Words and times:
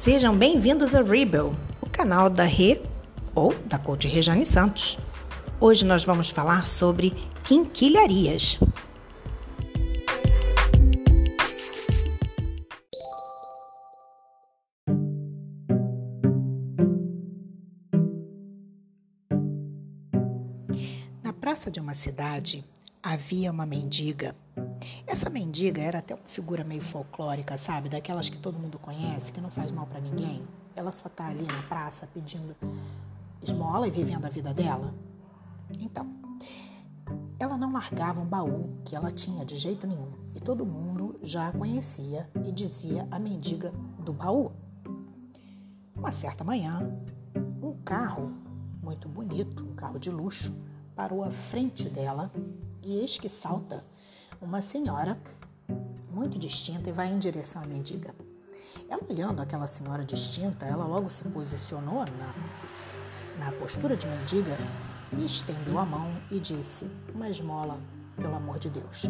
Sejam 0.00 0.34
bem-vindos 0.34 0.94
a 0.94 1.02
Rebel, 1.02 1.54
o 1.78 1.86
canal 1.86 2.30
da 2.30 2.44
Rê 2.44 2.80
ou 3.34 3.54
da 3.66 3.78
Coach 3.78 4.08
Rejane 4.08 4.46
Santos. 4.46 4.96
Hoje 5.60 5.84
nós 5.84 6.06
vamos 6.06 6.30
falar 6.30 6.66
sobre 6.66 7.10
quinquilharias. 7.44 8.58
Na 21.22 21.34
praça 21.34 21.70
de 21.70 21.78
uma 21.78 21.92
cidade 21.92 22.64
havia 23.02 23.50
uma 23.50 23.66
mendiga. 23.66 24.34
Essa 25.10 25.28
mendiga 25.28 25.82
era 25.82 25.98
até 25.98 26.14
uma 26.14 26.28
figura 26.28 26.62
meio 26.62 26.80
folclórica, 26.80 27.56
sabe? 27.56 27.88
Daquelas 27.88 28.28
que 28.28 28.38
todo 28.38 28.56
mundo 28.56 28.78
conhece, 28.78 29.32
que 29.32 29.40
não 29.40 29.50
faz 29.50 29.72
mal 29.72 29.84
para 29.84 30.00
ninguém. 30.00 30.46
Ela 30.76 30.92
só 30.92 31.08
tá 31.08 31.26
ali 31.26 31.42
na 31.42 31.62
praça 31.64 32.08
pedindo 32.14 32.54
esmola 33.42 33.88
e 33.88 33.90
vivendo 33.90 34.24
a 34.24 34.28
vida 34.28 34.54
dela. 34.54 34.94
Então, 35.80 36.06
ela 37.40 37.56
não 37.56 37.72
largava 37.72 38.20
um 38.20 38.24
baú 38.24 38.80
que 38.84 38.94
ela 38.94 39.10
tinha 39.10 39.44
de 39.44 39.56
jeito 39.56 39.84
nenhum. 39.84 40.12
E 40.32 40.38
todo 40.38 40.64
mundo 40.64 41.18
já 41.22 41.48
a 41.48 41.52
conhecia 41.52 42.30
e 42.44 42.52
dizia 42.52 43.08
a 43.10 43.18
mendiga 43.18 43.72
do 43.98 44.12
baú. 44.12 44.52
Uma 45.92 46.12
certa 46.12 46.44
manhã, 46.44 46.88
um 47.60 47.76
carro 47.84 48.32
muito 48.80 49.08
bonito, 49.08 49.64
um 49.64 49.74
carro 49.74 49.98
de 49.98 50.08
luxo, 50.08 50.54
parou 50.94 51.24
à 51.24 51.32
frente 51.32 51.88
dela 51.88 52.30
e 52.84 52.96
eis 52.96 53.18
que 53.18 53.28
salta 53.28 53.84
uma 54.40 54.62
senhora 54.62 55.18
muito 56.10 56.38
distinta 56.38 56.88
e 56.88 56.92
vai 56.92 57.12
em 57.12 57.18
direção 57.18 57.62
à 57.62 57.66
mendiga. 57.66 58.14
Ela 58.88 59.02
olhando 59.08 59.40
aquela 59.40 59.66
senhora 59.66 60.04
distinta, 60.04 60.66
ela 60.66 60.84
logo 60.84 61.10
se 61.10 61.22
posicionou 61.24 62.04
na, 62.04 63.44
na 63.44 63.52
postura 63.52 63.96
de 63.96 64.06
mendiga 64.06 64.56
e 65.16 65.24
estendeu 65.24 65.78
a 65.78 65.84
mão 65.84 66.08
e 66.30 66.40
disse: 66.40 66.90
Uma 67.14 67.28
esmola, 67.28 67.78
pelo 68.16 68.34
amor 68.34 68.58
de 68.58 68.70
Deus. 68.70 69.04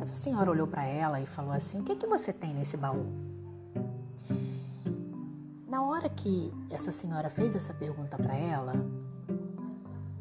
Essa 0.00 0.14
senhora 0.14 0.50
olhou 0.50 0.66
para 0.66 0.84
ela 0.84 1.20
e 1.20 1.26
falou 1.26 1.52
assim: 1.52 1.80
O 1.80 1.84
que, 1.84 1.92
é 1.92 1.96
que 1.96 2.06
você 2.06 2.32
tem 2.32 2.54
nesse 2.54 2.76
baú? 2.76 3.06
Na 5.66 5.82
hora 5.82 6.08
que 6.08 6.52
essa 6.70 6.92
senhora 6.92 7.30
fez 7.30 7.54
essa 7.54 7.72
pergunta 7.74 8.16
para 8.16 8.34
ela, 8.34 8.74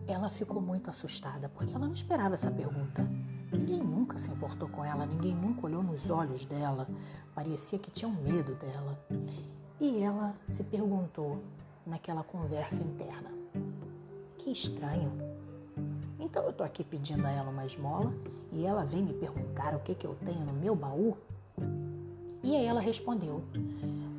ela 0.07 0.29
ficou 0.29 0.61
muito 0.61 0.89
assustada, 0.89 1.49
porque 1.49 1.73
ela 1.75 1.85
não 1.85 1.93
esperava 1.93 2.35
essa 2.35 2.49
pergunta. 2.49 3.07
Ninguém 3.51 3.81
nunca 3.81 4.17
se 4.17 4.29
importou 4.29 4.67
com 4.67 4.83
ela, 4.83 5.05
ninguém 5.05 5.33
nunca 5.33 5.65
olhou 5.65 5.81
nos 5.81 6.09
olhos 6.09 6.45
dela, 6.45 6.87
parecia 7.33 7.79
que 7.79 7.89
tinham 7.89 8.11
medo 8.11 8.55
dela. 8.55 8.99
E 9.79 10.01
ela 10.01 10.35
se 10.47 10.63
perguntou 10.63 11.41
naquela 11.85 12.23
conversa 12.23 12.81
interna: 12.83 13.31
Que 14.37 14.51
estranho. 14.51 15.11
Então 16.19 16.43
eu 16.43 16.51
tô 16.51 16.63
aqui 16.63 16.83
pedindo 16.83 17.25
a 17.25 17.31
ela 17.31 17.49
uma 17.49 17.65
esmola 17.65 18.13
e 18.51 18.65
ela 18.65 18.83
vem 18.83 19.03
me 19.03 19.13
perguntar 19.13 19.75
o 19.75 19.79
que, 19.79 19.95
que 19.95 20.05
eu 20.05 20.15
tenho 20.25 20.43
no 20.45 20.53
meu 20.53 20.75
baú? 20.75 21.15
E 22.43 22.55
aí 22.55 22.65
ela 22.65 22.81
respondeu: 22.81 23.43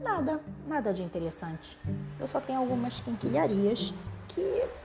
Nada, 0.03 0.41
nada 0.67 0.93
de 0.93 1.03
interessante. 1.03 1.79
Eu 2.19 2.27
só 2.27 2.41
tenho 2.41 2.61
algumas 2.61 3.01
quinquilharias 3.01 3.93
que 4.29 4.43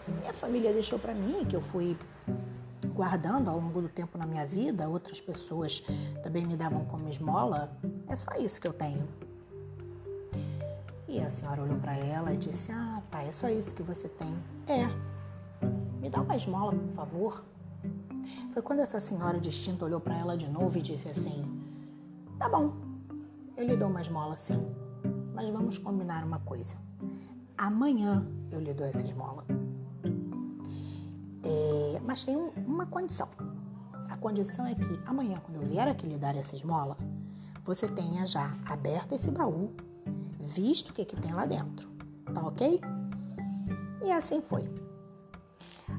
minha 0.07 0.33
família 0.33 0.73
deixou 0.73 0.99
para 0.99 1.13
mim, 1.13 1.45
que 1.45 1.55
eu 1.55 1.61
fui 1.61 1.97
guardando 2.93 3.49
ao 3.49 3.59
longo 3.59 3.81
do 3.81 3.89
tempo 3.89 4.17
na 4.17 4.25
minha 4.25 4.45
vida, 4.45 4.87
outras 4.87 5.19
pessoas 5.19 5.83
também 6.21 6.45
me 6.45 6.55
davam 6.55 6.85
como 6.85 7.07
esmola. 7.09 7.75
É 8.07 8.15
só 8.15 8.31
isso 8.35 8.61
que 8.61 8.67
eu 8.67 8.73
tenho. 8.73 9.07
E 11.07 11.19
a 11.19 11.29
senhora 11.29 11.61
olhou 11.61 11.77
para 11.77 11.95
ela 11.95 12.33
e 12.33 12.37
disse: 12.37 12.71
Ah, 12.71 13.01
tá, 13.09 13.21
é 13.23 13.31
só 13.31 13.49
isso 13.49 13.73
que 13.75 13.83
você 13.83 14.07
tem. 14.07 14.35
É. 14.67 14.87
Me 15.99 16.09
dá 16.09 16.21
uma 16.21 16.35
esmola, 16.35 16.73
por 16.73 16.93
favor. 16.95 17.45
Foi 18.51 18.61
quando 18.61 18.79
essa 18.79 18.99
senhora 18.99 19.39
distinta 19.39 19.85
olhou 19.85 19.99
para 19.99 20.17
ela 20.17 20.37
de 20.37 20.49
novo 20.49 20.77
e 20.77 20.81
disse 20.81 21.09
assim: 21.09 21.43
Tá 22.37 22.49
bom, 22.49 22.73
eu 23.57 23.65
lhe 23.65 23.75
dou 23.75 23.89
uma 23.89 24.01
esmola 24.01 24.37
sim, 24.37 24.65
mas 25.33 25.49
vamos 25.49 25.77
combinar 25.77 26.23
uma 26.23 26.39
coisa. 26.39 26.75
Amanhã 27.57 28.25
eu 28.51 28.59
lhe 28.59 28.73
dou 28.73 28.85
essa 28.87 29.03
esmola. 29.03 29.45
Mas 32.13 32.23
tem 32.23 32.37
um, 32.37 32.51
uma 32.67 32.85
condição. 32.85 33.27
A 34.07 34.15
condição 34.17 34.67
é 34.67 34.75
que 34.75 35.01
amanhã, 35.07 35.35
quando 35.43 35.59
eu 35.59 35.67
vier 35.67 35.87
aqui 35.87 36.05
lhe 36.05 36.15
dar 36.15 36.35
essa 36.35 36.55
esmola, 36.55 36.95
você 37.65 37.87
tenha 37.87 38.27
já 38.27 38.55
aberto 38.67 39.15
esse 39.15 39.31
baú, 39.31 39.73
visto 40.39 40.91
o 40.91 40.93
que, 40.93 41.05
que 41.05 41.19
tem 41.19 41.33
lá 41.33 41.47
dentro. 41.47 41.89
Tá 42.31 42.45
ok? 42.45 42.79
E 44.03 44.11
assim 44.11 44.43
foi. 44.43 44.71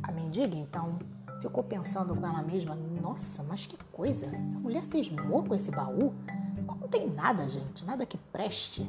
A 0.04 0.12
mendiga, 0.12 0.54
então, 0.54 1.00
ficou 1.40 1.64
pensando 1.64 2.14
com 2.14 2.24
ela 2.24 2.42
mesma: 2.42 2.76
nossa, 2.76 3.42
mas 3.42 3.66
que 3.66 3.76
coisa! 3.90 4.26
Essa 4.26 4.60
mulher 4.60 4.84
cismou 4.84 5.42
com 5.42 5.52
esse 5.52 5.72
baú? 5.72 6.14
Não 6.80 6.86
tem 6.86 7.10
nada, 7.10 7.48
gente, 7.48 7.84
nada 7.84 8.06
que 8.06 8.18
preste. 8.18 8.88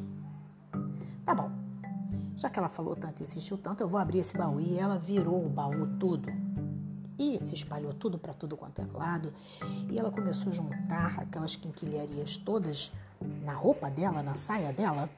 Tá 1.26 1.34
bom, 1.34 1.50
já 2.36 2.52
que 2.52 2.60
ela 2.60 2.70
falou 2.70 2.96
tanto 2.96 3.22
e 3.22 3.24
insistiu 3.24 3.58
tanto, 3.58 3.82
eu 3.82 3.88
vou 3.88 4.00
abrir 4.00 4.20
esse 4.20 4.38
baú. 4.38 4.62
E 4.62 4.78
ela 4.78 5.00
virou 5.00 5.44
o 5.44 5.50
baú 5.50 5.88
tudo. 6.00 6.45
E 7.18 7.40
se 7.40 7.56
espalhou 7.56 7.94
tudo 7.94 8.18
para 8.18 8.34
tudo 8.34 8.58
quanto 8.58 8.82
é 8.82 8.86
lado. 8.94 9.34
E 9.90 9.98
ela 9.98 10.12
começou 10.12 10.50
a 10.50 10.54
juntar 10.54 11.20
aquelas 11.20 11.56
quinquilharias 11.56 12.38
todas 12.38 12.92
na 13.44 13.54
roupa 13.54 13.90
dela, 13.90 14.22
na 14.22 14.36
saia 14.36 14.74
dela 14.74 15.10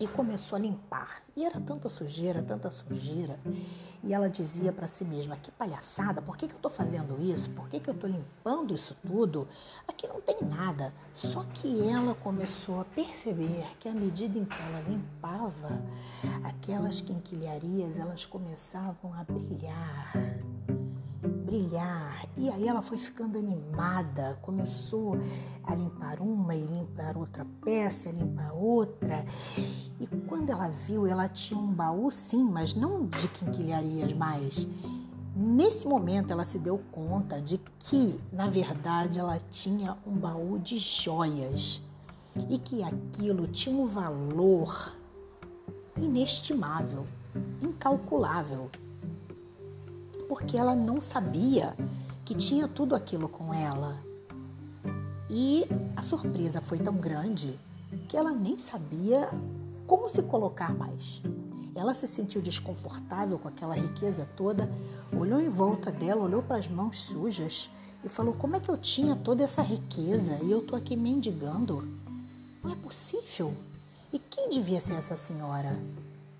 e 0.00 0.08
começou 0.08 0.56
a 0.56 0.58
limpar. 0.58 1.22
E 1.36 1.44
era 1.44 1.60
tanta 1.60 1.88
sujeira, 1.90 2.42
tanta 2.42 2.70
sujeira. 2.70 3.38
E 4.02 4.14
ela 4.14 4.30
dizia 4.30 4.72
para 4.72 4.88
si 4.88 5.04
mesma: 5.04 5.36
que 5.36 5.50
palhaçada, 5.52 6.22
por 6.22 6.38
que, 6.38 6.46
que 6.48 6.54
eu 6.54 6.56
estou 6.56 6.70
fazendo 6.70 7.20
isso? 7.20 7.50
Por 7.50 7.68
que, 7.68 7.78
que 7.78 7.90
eu 7.90 7.94
estou 7.94 8.08
limpando 8.08 8.74
isso 8.74 8.96
tudo? 9.06 9.46
Aqui 9.86 10.08
não 10.08 10.20
tem 10.22 10.38
nada. 10.42 10.92
Só 11.12 11.44
que 11.52 11.86
ela 11.86 12.14
começou 12.14 12.80
a 12.80 12.84
perceber 12.86 13.66
que 13.78 13.88
à 13.88 13.92
medida 13.92 14.38
em 14.38 14.44
que 14.46 14.62
ela 14.62 14.80
limpava, 14.88 15.82
aquelas 16.44 17.02
quinquilharias 17.02 17.98
elas 17.98 18.24
começavam 18.24 19.12
a 19.12 19.22
brilhar 19.22 20.12
brilhar. 21.50 22.28
E 22.36 22.48
aí 22.48 22.68
ela 22.68 22.80
foi 22.80 22.96
ficando 22.96 23.36
animada, 23.36 24.38
começou 24.40 25.18
a 25.64 25.74
limpar 25.74 26.20
uma 26.20 26.54
e 26.54 26.64
limpar 26.64 27.16
outra 27.16 27.44
peça, 27.64 28.08
a 28.08 28.12
limpar 28.12 28.52
outra. 28.52 29.24
E 30.00 30.06
quando 30.28 30.50
ela 30.50 30.68
viu, 30.68 31.06
ela 31.06 31.28
tinha 31.28 31.58
um 31.58 31.72
baú 31.72 32.08
sim, 32.10 32.44
mas 32.44 32.74
não 32.74 33.06
de 33.06 33.26
quinquilharias 33.28 34.12
mais. 34.12 34.68
Nesse 35.34 35.86
momento 35.88 36.30
ela 36.30 36.44
se 36.44 36.58
deu 36.58 36.78
conta 36.92 37.40
de 37.40 37.58
que, 37.78 38.16
na 38.32 38.48
verdade, 38.48 39.18
ela 39.18 39.40
tinha 39.50 39.96
um 40.06 40.12
baú 40.12 40.58
de 40.58 40.78
joias 40.78 41.82
e 42.48 42.58
que 42.58 42.82
aquilo 42.82 43.48
tinha 43.48 43.74
um 43.74 43.86
valor 43.86 44.92
inestimável, 45.96 47.04
incalculável 47.60 48.70
porque 50.30 50.56
ela 50.56 50.76
não 50.76 51.00
sabia 51.00 51.76
que 52.24 52.36
tinha 52.36 52.68
tudo 52.68 52.94
aquilo 52.94 53.28
com 53.28 53.52
ela. 53.52 53.96
E 55.28 55.66
a 55.96 56.02
surpresa 56.02 56.60
foi 56.60 56.78
tão 56.78 56.94
grande 56.98 57.58
que 58.08 58.16
ela 58.16 58.30
nem 58.30 58.56
sabia 58.56 59.28
como 59.88 60.08
se 60.08 60.22
colocar 60.22 60.72
mais. 60.72 61.20
Ela 61.74 61.94
se 61.94 62.06
sentiu 62.06 62.40
desconfortável 62.40 63.40
com 63.40 63.48
aquela 63.48 63.74
riqueza 63.74 64.24
toda, 64.36 64.70
olhou 65.12 65.40
em 65.40 65.48
volta 65.48 65.90
dela, 65.90 66.22
olhou 66.22 66.44
para 66.44 66.58
as 66.58 66.68
mãos 66.68 67.00
sujas 67.06 67.68
e 68.04 68.08
falou: 68.08 68.32
Como 68.34 68.54
é 68.54 68.60
que 68.60 68.68
eu 68.68 68.78
tinha 68.78 69.16
toda 69.16 69.42
essa 69.42 69.62
riqueza 69.62 70.38
e 70.44 70.52
eu 70.52 70.60
estou 70.60 70.78
aqui 70.78 70.94
mendigando? 70.94 71.82
Não 72.62 72.70
é 72.70 72.76
possível. 72.76 73.52
E 74.12 74.18
quem 74.20 74.48
devia 74.48 74.80
ser 74.80 74.94
essa 74.94 75.16
senhora? 75.16 75.76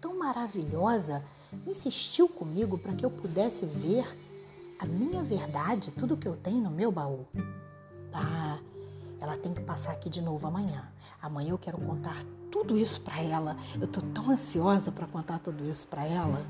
Tão 0.01 0.17
maravilhosa 0.17 1.21
insistiu 1.67 2.29
comigo 2.29 2.79
para 2.79 2.95
que 2.95 3.05
eu 3.05 3.11
pudesse 3.11 3.67
ver 3.67 4.07
a 4.79 4.87
minha 4.87 5.23
verdade, 5.23 5.91
tudo 5.91 6.17
que 6.17 6.27
eu 6.27 6.37
tenho 6.37 6.61
no 6.61 6.71
meu 6.71 6.91
baú. 6.91 7.27
Tá, 8.11 8.59
ela 9.21 9.37
tem 9.37 9.53
que 9.53 9.61
passar 9.61 9.93
aqui 9.93 10.09
de 10.09 10.23
novo 10.23 10.47
amanhã. 10.47 10.91
Amanhã 11.21 11.51
eu 11.51 11.59
quero 11.59 11.79
contar 11.79 12.25
tudo 12.51 12.79
isso 12.79 13.01
para 13.03 13.21
ela. 13.21 13.57
Eu 13.81 13.87
tô 13.87 14.01
tão 14.01 14.31
ansiosa 14.31 14.91
para 14.91 15.07
contar 15.07 15.39
tudo 15.39 15.69
isso 15.69 15.87
para 15.87 16.07
ela. 16.07 16.45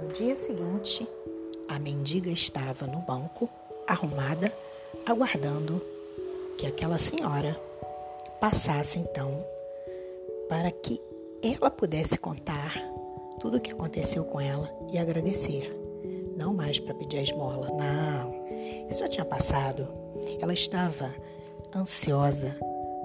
No 0.00 0.08
dia 0.12 0.36
seguinte, 0.36 1.08
a 1.68 1.78
mendiga 1.78 2.30
estava 2.30 2.86
no 2.86 2.98
banco, 2.98 3.48
arrumada, 3.86 4.52
aguardando 5.06 5.82
que 6.58 6.66
aquela 6.66 6.98
senhora 6.98 7.58
passasse 8.40 8.98
então 8.98 9.44
para 10.48 10.70
que 10.70 11.00
ela 11.42 11.70
pudesse 11.70 12.18
contar 12.18 12.74
tudo 13.40 13.58
o 13.58 13.60
que 13.60 13.72
aconteceu 13.72 14.24
com 14.24 14.40
ela 14.40 14.70
e 14.92 14.98
agradecer. 14.98 15.70
Não 16.36 16.54
mais 16.54 16.78
para 16.78 16.94
pedir 16.94 17.18
a 17.18 17.22
esmola, 17.22 17.68
não. 17.68 18.44
Isso 18.88 19.00
já 19.00 19.08
tinha 19.08 19.24
passado. 19.24 19.88
Ela 20.40 20.52
estava 20.52 21.14
ansiosa 21.74 22.56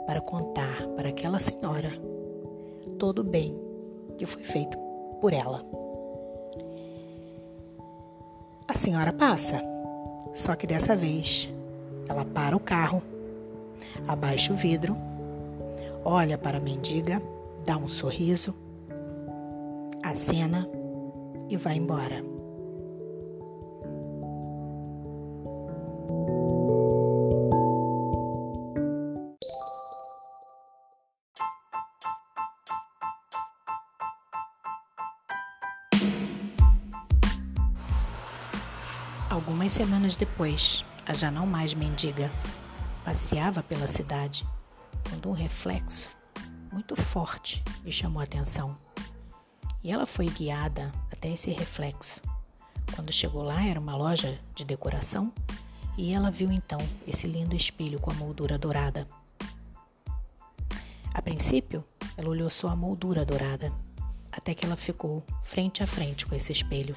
para 0.06 0.22
contar 0.22 0.88
para 0.96 1.10
aquela 1.10 1.40
senhora 1.40 1.92
todo 2.98 3.20
o 3.20 3.24
bem 3.24 3.56
que 4.18 4.26
foi 4.26 4.44
feito 4.44 4.78
por 5.22 5.34
ela. 5.34 5.64
A 8.70 8.76
senhora 8.76 9.12
passa, 9.12 9.64
só 10.32 10.56
que 10.56 10.68
dessa 10.68 10.96
vez 10.96 11.52
ela 12.08 12.24
para 12.24 12.56
o 12.56 12.60
carro, 12.60 13.02
abaixa 14.08 14.54
o 14.54 14.56
vidro, 14.56 14.96
olha 16.06 16.38
para 16.38 16.60
a 16.60 16.62
mendiga, 16.62 17.20
dá 17.66 17.76
um 17.76 17.90
sorriso, 17.90 18.54
acena 20.04 20.70
e 21.50 21.58
vai 21.58 21.78
embora. 21.78 22.24
Algumas 39.50 39.72
semanas 39.72 40.16
depois, 40.16 40.86
a 41.08 41.14
já 41.16 41.32
não 41.32 41.48
mais 41.48 41.74
mendiga 41.74 42.30
passeava 43.04 43.64
pela 43.64 43.88
cidade 43.88 44.48
quando 45.10 45.28
um 45.28 45.32
reflexo 45.32 46.08
muito 46.72 46.96
forte 46.96 47.64
lhe 47.84 47.92
chamou 47.92 48.22
a 48.22 48.26
atenção. 48.26 48.78
E 49.84 49.92
ela 49.92 50.06
foi 50.06 50.28
guiada 50.28 50.92
até 51.12 51.34
esse 51.34 51.50
reflexo. 51.50 52.22
Quando 52.96 53.12
chegou 53.12 53.42
lá, 53.42 53.66
era 53.66 53.80
uma 53.80 53.98
loja 53.98 54.40
de 54.54 54.64
decoração 54.64 55.34
e 55.98 56.14
ela 56.14 56.30
viu 56.30 56.52
então 56.52 56.80
esse 57.08 57.26
lindo 57.26 57.56
espelho 57.56 58.00
com 58.00 58.12
a 58.12 58.14
moldura 58.14 58.56
dourada. 58.56 59.08
A 61.12 61.24
princípio, 61.24 61.84
ela 62.16 62.30
olhou 62.30 62.52
só 62.52 62.68
a 62.68 62.76
moldura 62.76 63.26
dourada, 63.26 63.74
até 64.32 64.54
que 64.54 64.64
ela 64.64 64.78
ficou 64.78 65.26
frente 65.42 65.82
a 65.82 65.88
frente 65.88 66.28
com 66.28 66.36
esse 66.36 66.52
espelho. 66.52 66.96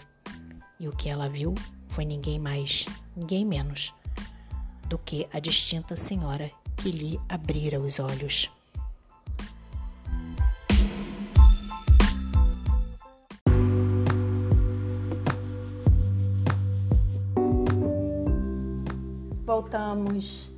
E 0.78 0.87
o 0.87 0.93
que 0.93 1.08
ela 1.08 1.31
viu 1.31 1.54
foi 1.93 2.06
ninguém 2.06 2.39
mais, 2.39 2.87
ninguém 3.15 3.44
menos 3.44 3.94
do 4.89 4.97
que 4.97 5.29
a 5.31 5.39
distinta 5.39 5.94
senhora 5.94 6.50
que 6.75 6.91
lhe 6.91 7.21
abrira 7.29 7.79
os 7.79 8.00
olhos. 8.00 8.50
Voltamos. 19.45 20.50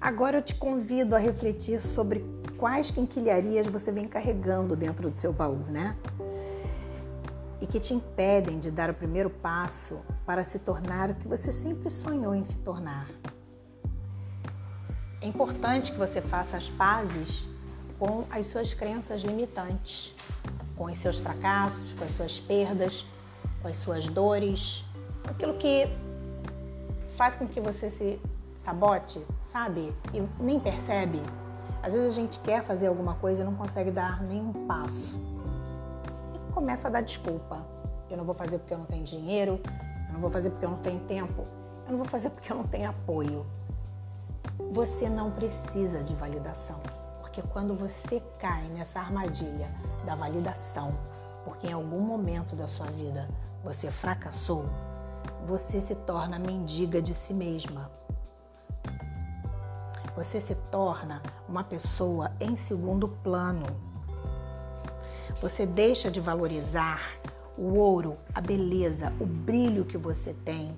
Agora 0.00 0.38
eu 0.38 0.42
te 0.42 0.54
convido 0.54 1.16
a 1.16 1.18
refletir 1.18 1.80
sobre 1.82 2.24
quais 2.56 2.92
quinquilharias 2.92 3.66
você 3.66 3.90
vem 3.90 4.06
carregando 4.06 4.76
dentro 4.76 5.10
do 5.10 5.16
seu 5.16 5.32
baú, 5.32 5.64
né? 5.68 5.96
e 7.60 7.66
que 7.66 7.78
te 7.78 7.92
impedem 7.92 8.58
de 8.58 8.70
dar 8.70 8.90
o 8.90 8.94
primeiro 8.94 9.28
passo 9.28 10.00
para 10.30 10.44
se 10.44 10.60
tornar 10.60 11.10
o 11.10 11.14
que 11.16 11.26
você 11.26 11.52
sempre 11.52 11.90
sonhou 11.90 12.32
em 12.36 12.44
se 12.44 12.54
tornar. 12.58 13.08
É 15.20 15.26
importante 15.26 15.90
que 15.90 15.98
você 15.98 16.22
faça 16.22 16.56
as 16.56 16.70
pazes 16.70 17.48
com 17.98 18.24
as 18.30 18.46
suas 18.46 18.72
crenças 18.72 19.22
limitantes, 19.22 20.14
com 20.76 20.84
os 20.84 20.96
seus 20.98 21.18
fracassos, 21.18 21.94
com 21.94 22.04
as 22.04 22.12
suas 22.12 22.38
perdas, 22.38 23.04
com 23.60 23.66
as 23.66 23.76
suas 23.78 24.08
dores, 24.08 24.84
aquilo 25.24 25.54
que 25.54 25.88
faz 27.08 27.34
com 27.34 27.48
que 27.48 27.60
você 27.60 27.90
se 27.90 28.20
sabote, 28.64 29.20
sabe? 29.50 29.92
E 30.14 30.22
nem 30.40 30.60
percebe. 30.60 31.20
Às 31.82 31.92
vezes 31.92 32.12
a 32.12 32.14
gente 32.14 32.38
quer 32.38 32.62
fazer 32.62 32.86
alguma 32.86 33.16
coisa 33.16 33.42
e 33.42 33.44
não 33.44 33.56
consegue 33.56 33.90
dar 33.90 34.22
nenhum 34.22 34.52
passo 34.68 35.20
começa 36.52 36.88
a 36.88 36.90
dar 36.90 37.00
desculpa. 37.00 37.64
Eu 38.10 38.16
não 38.16 38.24
vou 38.24 38.34
fazer 38.34 38.58
porque 38.58 38.74
eu 38.74 38.78
não 38.78 38.84
tenho 38.84 39.04
dinheiro, 39.04 39.60
não 40.20 40.28
vou 40.28 40.30
fazer 40.30 40.50
porque 40.50 40.66
eu 40.66 40.70
não 40.70 40.78
tenho 40.78 41.00
tempo, 41.00 41.46
eu 41.86 41.92
não 41.92 41.96
vou 41.96 42.06
fazer 42.06 42.28
porque 42.28 42.52
eu 42.52 42.56
não 42.56 42.66
tenho 42.66 42.90
apoio. 42.90 43.46
Você 44.70 45.08
não 45.08 45.30
precisa 45.30 46.04
de 46.04 46.14
validação, 46.14 46.78
porque 47.22 47.40
quando 47.40 47.74
você 47.74 48.22
cai 48.38 48.64
nessa 48.68 49.00
armadilha 49.00 49.70
da 50.04 50.14
validação, 50.14 50.92
porque 51.42 51.68
em 51.68 51.72
algum 51.72 52.00
momento 52.00 52.54
da 52.54 52.68
sua 52.68 52.86
vida 52.86 53.30
você 53.64 53.90
fracassou, 53.90 54.66
você 55.46 55.80
se 55.80 55.94
torna 55.94 56.38
mendiga 56.38 57.00
de 57.00 57.14
si 57.14 57.32
mesma. 57.32 57.90
Você 60.14 60.38
se 60.38 60.54
torna 60.70 61.22
uma 61.48 61.64
pessoa 61.64 62.30
em 62.38 62.56
segundo 62.56 63.08
plano 63.08 63.64
você 65.40 65.64
deixa 65.64 66.10
de 66.10 66.20
valorizar 66.20 67.00
o 67.60 67.74
ouro, 67.74 68.16
a 68.34 68.40
beleza, 68.40 69.12
o 69.20 69.26
brilho 69.26 69.84
que 69.84 69.98
você 69.98 70.34
tem 70.46 70.74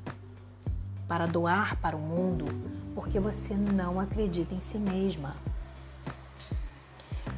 para 1.07 1.27
doar 1.27 1.81
para 1.81 1.97
o 1.97 2.01
mundo 2.01 2.47
porque 2.93 3.21
você 3.21 3.55
não 3.55 4.01
acredita 4.01 4.53
em 4.53 4.61
si 4.61 4.79
mesma. 4.79 5.37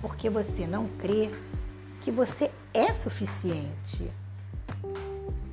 Porque 0.00 0.30
você 0.30 0.66
não 0.66 0.88
crê 0.98 1.30
que 2.00 2.10
você 2.10 2.50
é 2.72 2.94
suficiente. 2.94 4.10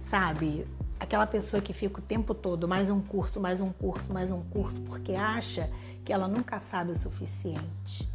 Sabe? 0.03 0.65
Aquela 0.97 1.27
pessoa 1.27 1.61
que 1.61 1.73
fica 1.73 1.99
o 1.99 2.01
tempo 2.01 2.33
todo 2.33 2.69
mais 2.69 2.89
um 2.89 3.01
curso, 3.01 3.41
mais 3.41 3.59
um 3.59 3.73
curso, 3.73 4.13
mais 4.13 4.31
um 4.31 4.41
curso, 4.41 4.79
porque 4.81 5.15
acha 5.15 5.69
que 6.05 6.13
ela 6.13 6.29
nunca 6.29 6.61
sabe 6.61 6.91
o 6.91 6.95
suficiente 6.95 8.09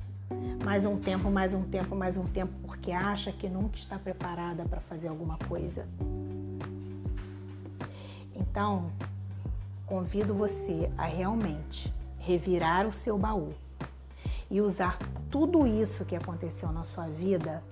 mais 0.64 0.84
um 0.84 0.98
tempo, 0.98 1.30
mais 1.30 1.54
um 1.54 1.62
tempo, 1.62 1.94
mais 1.94 2.16
um 2.16 2.24
tempo, 2.24 2.52
porque 2.66 2.90
acha 2.90 3.30
que 3.30 3.48
nunca 3.48 3.76
está 3.76 3.98
preparada 3.98 4.64
para 4.64 4.80
fazer 4.80 5.08
alguma 5.08 5.38
coisa. 5.48 5.86
Então, 8.34 8.90
convido 9.86 10.34
você 10.34 10.90
a 10.98 11.04
realmente 11.04 11.94
revirar 12.18 12.86
o 12.86 12.92
seu 12.92 13.16
baú 13.16 13.52
e 14.50 14.60
usar 14.60 14.98
tudo 15.30 15.66
isso 15.66 16.04
que 16.04 16.16
aconteceu 16.16 16.72
na 16.72 16.82
sua 16.82 17.06
vida 17.06 17.62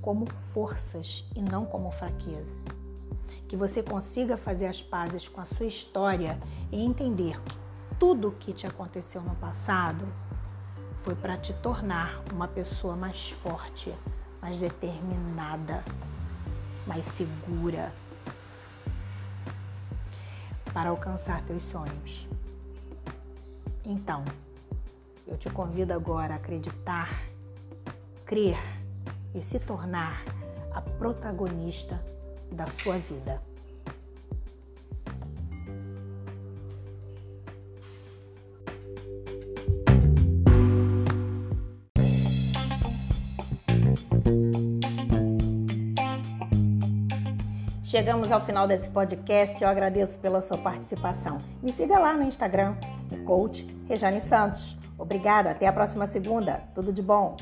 como 0.00 0.26
forças 0.26 1.24
e 1.36 1.42
não 1.42 1.64
como 1.64 1.90
fraqueza. 1.90 2.54
Que 3.46 3.56
você 3.56 3.82
consiga 3.82 4.36
fazer 4.36 4.66
as 4.66 4.82
pazes 4.82 5.28
com 5.28 5.40
a 5.40 5.44
sua 5.44 5.66
história 5.66 6.38
e 6.70 6.82
entender 6.82 7.40
que 7.42 7.56
tudo 7.98 8.32
que 8.32 8.52
te 8.52 8.66
aconteceu 8.66 9.22
no 9.22 9.34
passado 9.36 10.06
foi 10.98 11.14
para 11.14 11.36
te 11.36 11.52
tornar 11.54 12.22
uma 12.32 12.46
pessoa 12.46 12.94
mais 12.94 13.30
forte, 13.30 13.94
mais 14.40 14.58
determinada, 14.58 15.84
mais 16.86 17.06
segura 17.06 17.92
para 20.72 20.90
alcançar 20.90 21.42
teus 21.42 21.62
sonhos. 21.64 22.26
Então, 23.84 24.24
eu 25.26 25.36
te 25.36 25.50
convido 25.50 25.92
agora 25.92 26.34
a 26.34 26.36
acreditar, 26.36 27.22
crer 28.24 28.58
e 29.34 29.42
se 29.42 29.58
tornar 29.58 30.24
a 30.72 30.80
protagonista 30.80 32.02
da 32.50 32.66
sua 32.66 32.98
vida. 32.98 33.51
Chegamos 47.92 48.32
ao 48.32 48.40
final 48.40 48.66
desse 48.66 48.88
podcast. 48.88 49.62
Eu 49.62 49.68
agradeço 49.68 50.18
pela 50.18 50.40
sua 50.40 50.56
participação. 50.56 51.36
Me 51.62 51.70
siga 51.70 51.98
lá 51.98 52.16
no 52.16 52.22
Instagram, 52.22 52.74
no 53.10 53.22
coach 53.24 53.66
Rejane 53.86 54.18
Santos. 54.18 54.78
Obrigada. 54.96 55.50
Até 55.50 55.66
a 55.66 55.72
próxima 55.74 56.06
segunda. 56.06 56.62
Tudo 56.74 56.90
de 56.90 57.02
bom. 57.02 57.36